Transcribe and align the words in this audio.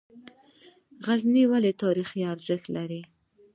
غزني 1.05 1.43
ولې 1.51 1.71
تاریخي 1.83 2.21
ارزښت 2.33 2.65
لري؟ 2.75 3.01